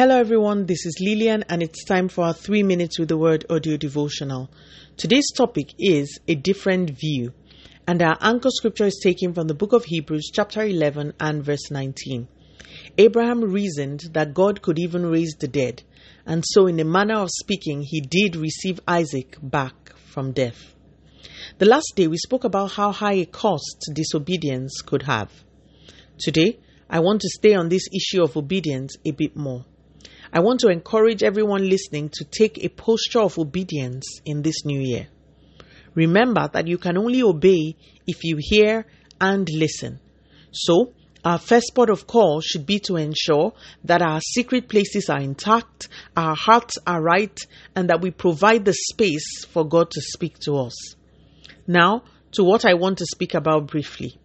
[0.00, 0.64] Hello, everyone.
[0.64, 4.50] This is Lillian, and it's time for our three minutes with the word audio devotional.
[4.96, 7.34] Today's topic is a different view,
[7.86, 11.70] and our anchor scripture is taken from the book of Hebrews, chapter 11, and verse
[11.70, 12.26] 19.
[12.96, 15.82] Abraham reasoned that God could even raise the dead,
[16.24, 20.74] and so, in a manner of speaking, he did receive Isaac back from death.
[21.58, 25.30] The last day, we spoke about how high a cost disobedience could have.
[26.18, 26.58] Today,
[26.88, 29.66] I want to stay on this issue of obedience a bit more.
[30.32, 34.80] I want to encourage everyone listening to take a posture of obedience in this new
[34.80, 35.08] year.
[35.94, 37.76] Remember that you can only obey
[38.06, 38.86] if you hear
[39.20, 39.98] and listen.
[40.52, 40.92] So,
[41.24, 43.52] our first port of call should be to ensure
[43.84, 47.38] that our secret places are intact, our hearts are right,
[47.74, 50.94] and that we provide the space for God to speak to us.
[51.66, 54.18] Now, to what I want to speak about briefly.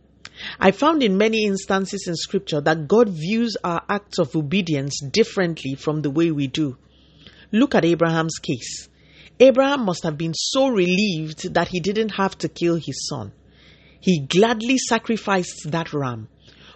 [0.59, 5.76] I found in many instances in Scripture that God views our acts of obedience differently
[5.76, 6.77] from the way we do.
[7.52, 8.90] Look at Abraham's case.
[9.40, 13.32] Abraham must have been so relieved that he didn't have to kill his son.
[13.99, 16.27] He gladly sacrificed that ram.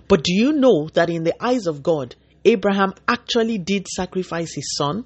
[0.08, 4.76] But do you know that in the eyes of God, Abraham actually did sacrifice his
[4.76, 5.06] son?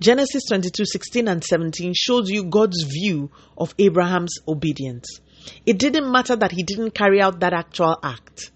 [0.00, 5.20] Genesis 22 16 and 17 shows you God's view of Abraham's obedience.
[5.64, 8.50] It didn't matter that he didn't carry out that actual act.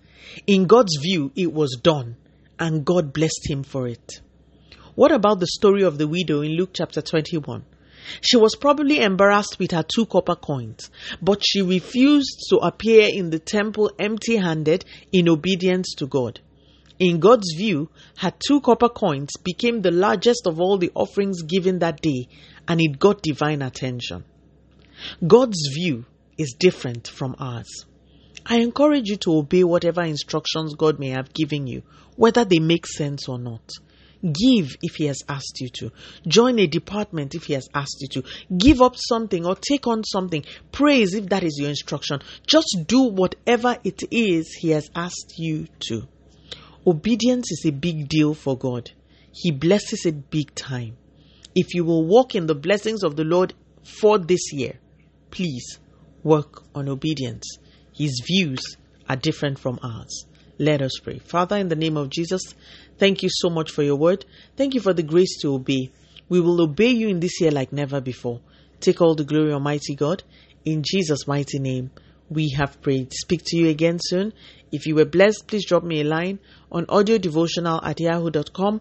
[0.46, 2.16] In God's view, it was done,
[2.58, 4.20] and God blessed him for it.
[4.94, 7.64] What about the story of the widow in Luke chapter 21?
[8.20, 13.30] She was probably embarrassed with her two copper coins, but she refused to appear in
[13.30, 16.40] the temple empty handed in obedience to God.
[16.98, 21.80] In God's view, her two copper coins became the largest of all the offerings given
[21.80, 22.28] that day,
[22.66, 24.24] and it got divine attention.
[25.26, 26.06] God's view
[26.38, 27.86] is different from ours.
[28.44, 31.82] I encourage you to obey whatever instructions God may have given you,
[32.16, 33.70] whether they make sense or not.
[34.22, 35.92] Give if He has asked you to.
[36.26, 38.28] Join a department if He has asked you to.
[38.56, 40.44] Give up something or take on something.
[40.72, 42.20] Praise if that is your instruction.
[42.46, 46.06] Just do whatever it is He has asked you to.
[46.86, 48.90] Obedience is a big deal for God.
[49.32, 50.96] He blesses it big time.
[51.54, 54.78] If you will walk in the blessings of the Lord for this year,
[55.30, 55.78] please
[56.26, 57.58] work on obedience.
[57.94, 58.76] His views
[59.08, 60.26] are different from ours.
[60.58, 61.18] Let us pray.
[61.18, 62.42] Father, in the name of Jesus,
[62.98, 64.24] thank you so much for your word.
[64.56, 65.92] Thank you for the grace to obey.
[66.28, 68.40] We will obey you in this year like never before.
[68.80, 70.24] Take all the glory, Almighty God.
[70.64, 71.92] In Jesus' mighty name,
[72.28, 73.12] we have prayed.
[73.12, 74.32] Speak to you again soon.
[74.72, 76.40] If you were blessed, please drop me a line
[76.72, 78.80] on audio devotional at yahoo.com